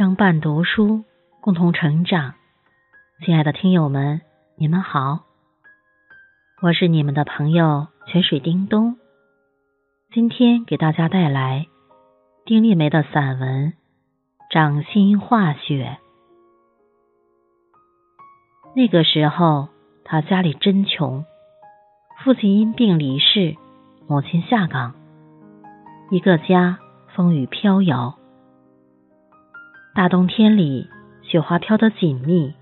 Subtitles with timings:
[0.00, 1.04] 相伴读书，
[1.42, 2.32] 共同成长。
[3.22, 4.22] 亲爱的听友们，
[4.56, 5.26] 你们好，
[6.62, 8.96] 我是你们的朋友泉水叮咚。
[10.10, 11.66] 今天给大家带来
[12.46, 13.72] 丁立梅的散文
[14.50, 15.98] 《掌心化雪》。
[18.74, 19.68] 那个时候，
[20.02, 21.26] 他家里真穷，
[22.24, 23.54] 父亲因病离世，
[24.08, 24.94] 母亲下岗，
[26.10, 26.78] 一个家
[27.14, 28.16] 风雨飘摇。
[29.92, 30.88] 大冬天里，
[31.22, 32.54] 雪花飘得紧密，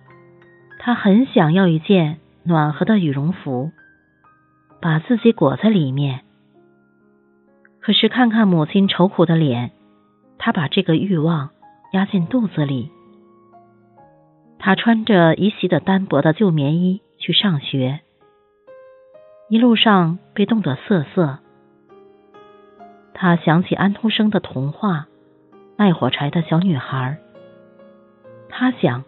[0.79, 3.71] 他很想要一件暖和的羽绒服，
[4.81, 6.21] 把自己裹在里面。
[7.81, 9.73] 可是看看母亲愁苦的脸，
[10.39, 11.51] 他把这个欲望
[11.93, 12.91] 压进肚子里。
[14.59, 18.01] 他穿着一袭的单薄的旧棉衣去上学，
[19.51, 21.39] 一路上被冻得瑟瑟。
[23.13, 25.07] 他想起安徒生的童话。
[25.79, 27.19] 卖火柴的小女孩，
[28.49, 29.05] 他想，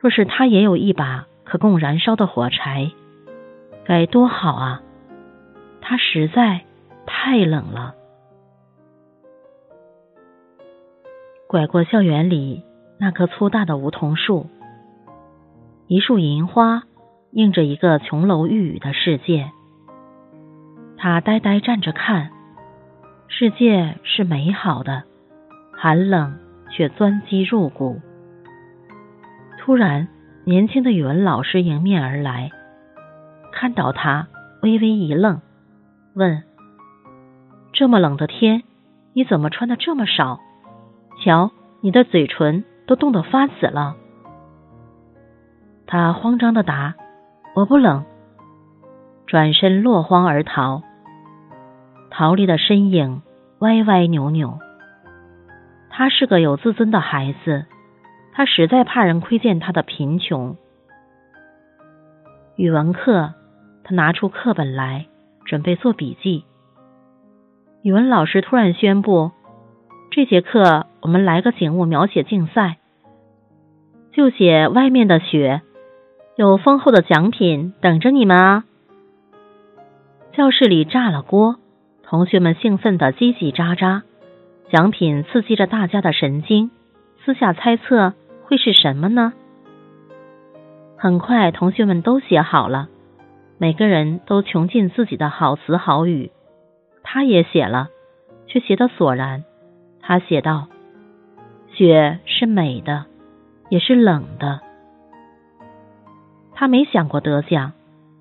[0.00, 2.90] 若是他也有一把可供燃烧的火柴，
[3.84, 4.82] 该多好啊！
[5.80, 6.62] 他实在
[7.06, 7.94] 太冷了。
[11.46, 12.64] 拐过校园里
[12.98, 14.46] 那棵粗大的梧桐树，
[15.86, 16.82] 一束银花
[17.30, 19.52] 映着一个琼楼玉宇的世界。
[20.98, 22.32] 他呆呆站着看，
[23.28, 25.04] 世界是美好的。
[25.82, 26.36] 寒冷
[26.68, 28.02] 却钻肌入骨。
[29.56, 30.08] 突然，
[30.44, 32.50] 年轻的语文老师迎面而来，
[33.50, 34.28] 看到他，
[34.60, 35.40] 微微一愣，
[36.12, 36.42] 问
[37.72, 38.62] ：“这么冷的天，
[39.14, 40.38] 你怎么穿的这么少？
[41.24, 43.96] 瞧，你的嘴唇都冻得发紫了。”
[45.88, 46.94] 他慌张的答
[47.56, 48.04] ：“我不冷。”
[49.26, 50.82] 转身落荒而逃，
[52.10, 53.22] 逃离的身影
[53.60, 54.58] 歪歪扭扭。
[56.00, 57.66] 他是个有自尊的孩子，
[58.32, 60.56] 他实在怕人窥见他的贫穷。
[62.56, 63.34] 语文课，
[63.84, 65.08] 他拿出课本来
[65.44, 66.46] 准备做笔记。
[67.82, 69.32] 语文老师突然宣布
[70.10, 72.78] ：“这节课我们来个景物描写竞赛，
[74.14, 75.60] 就写外面的雪，
[76.34, 78.64] 有丰厚的奖品等着你们啊！”
[80.32, 81.56] 教室里炸了锅，
[82.02, 84.00] 同学们兴奋的叽叽喳喳。
[84.70, 86.70] 奖品刺激着大家的神经，
[87.24, 88.14] 私下猜测
[88.44, 89.32] 会是什么呢？
[90.96, 92.88] 很快，同学们都写好了，
[93.58, 96.30] 每个人都穷尽自己的好词好语。
[97.02, 97.88] 他也写了，
[98.46, 99.42] 却写得索然。
[100.00, 100.68] 他写道
[101.74, 103.06] ：“雪是美的，
[103.70, 104.60] 也是冷的。”
[106.54, 107.72] 他没想过得奖，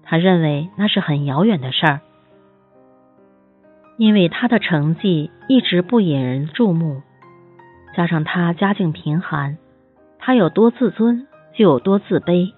[0.03, 1.99] 他认为那是很遥远的事儿。
[3.99, 7.01] 因为他的成绩一直不引人注目，
[7.97, 9.57] 加上他家境贫寒，
[10.19, 12.53] 他有多自尊就有多自卑。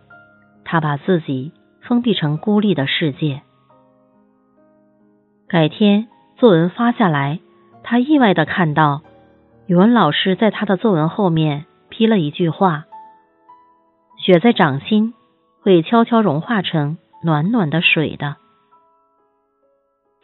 [0.64, 3.42] 他把自己封闭成孤立的世界。
[5.48, 7.40] 改天作文发下来，
[7.82, 9.02] 他意外的看到
[9.66, 12.86] 语文老师在他的作文后面批了一句话
[14.24, 15.16] ：“雪在掌心，
[15.64, 18.36] 会悄悄融化成暖暖的水的。”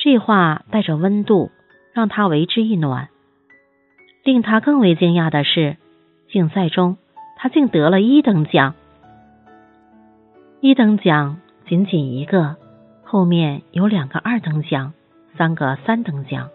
[0.09, 1.51] 这话带着温度，
[1.91, 3.09] 让他为之一暖。
[4.23, 5.75] 令他更为惊讶的是，
[6.29, 6.95] 竞赛中
[7.35, 8.73] 他竟得了一等奖。
[10.61, 12.55] 一等奖仅仅一个，
[13.03, 14.93] 后面有两个二等奖，
[15.37, 16.47] 三个三等奖。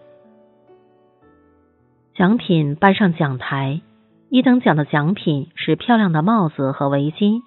[2.15, 3.81] 奖品搬上讲台，
[4.29, 7.43] 一等奖的奖品是漂亮的帽子和围巾，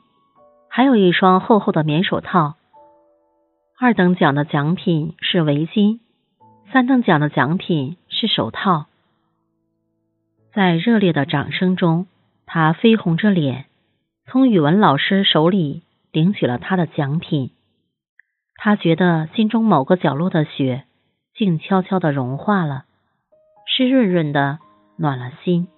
[0.69, 2.55] 还有一双厚厚的棉手套。
[3.79, 6.01] 二等奖的奖品是围巾，
[6.73, 8.87] 三等奖的奖品是手套。
[10.55, 12.07] 在热烈的掌声中，
[12.47, 13.67] 他绯红着脸，
[14.25, 17.51] 从语文老师手里领取了他的奖品。
[18.57, 20.85] 他觉得心中某个角落的雪
[21.35, 22.87] 静悄悄的融化了，
[23.67, 24.59] 湿润润的，
[24.97, 25.69] 暖了心。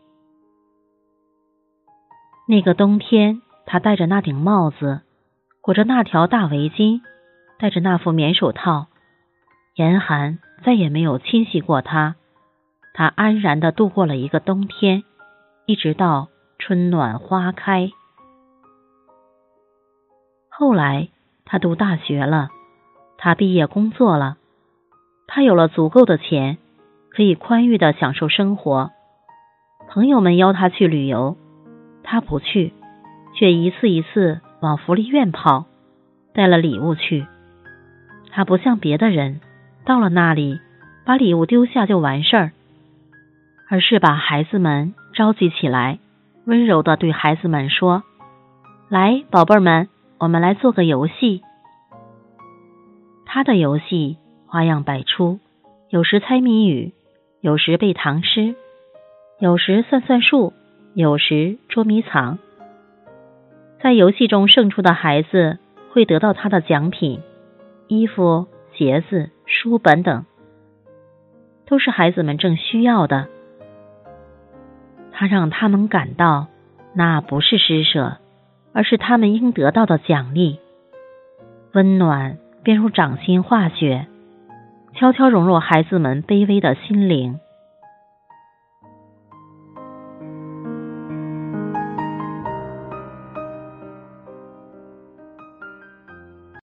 [2.46, 5.00] 那个冬天，他戴着那顶帽子，
[5.60, 7.00] 裹着那条大围巾。
[7.58, 8.86] 戴着那副棉手套，
[9.74, 12.14] 严寒再也没有侵袭过他。
[12.94, 15.02] 他安然的度过了一个冬天，
[15.66, 16.28] 一直到
[16.58, 17.90] 春暖花开。
[20.48, 21.08] 后来
[21.44, 22.50] 他读大学了，
[23.16, 24.36] 他毕业工作了，
[25.26, 26.58] 他有了足够的钱，
[27.10, 28.90] 可以宽裕的享受生活。
[29.88, 31.36] 朋友们邀他去旅游，
[32.02, 32.72] 他不去，
[33.34, 35.66] 却一次一次往福利院跑，
[36.34, 37.26] 带了礼物去。
[38.38, 39.40] 他不像别的人，
[39.84, 40.60] 到了那里
[41.04, 42.52] 把礼物丢下就完事儿，
[43.68, 45.98] 而是把孩子们召集起来，
[46.44, 48.04] 温柔的对孩子们说
[48.88, 49.88] ：“来，宝贝儿们，
[50.18, 51.42] 我们来做个游戏。”
[53.26, 55.40] 他的游戏花样百出，
[55.90, 56.92] 有时猜谜语，
[57.40, 58.54] 有时背唐诗，
[59.40, 60.52] 有时算算数，
[60.94, 62.38] 有时捉迷藏。
[63.82, 65.58] 在游戏中胜出的孩子
[65.90, 67.20] 会得到他的奖品：
[67.88, 70.24] 衣服、鞋子、书本等。
[71.66, 73.28] 都是孩子们正需要的，
[75.12, 76.46] 他让他们感到
[76.94, 78.16] 那不是施舍，
[78.72, 80.60] 而是他们应得到的奖励。
[81.72, 84.06] 温暖便如掌心化雪，
[84.94, 87.38] 悄悄融入孩子们卑微的心灵。